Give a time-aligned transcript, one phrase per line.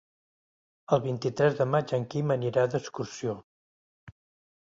[0.95, 3.37] El vint-i-tres de maig en Quim anirà d'excursió.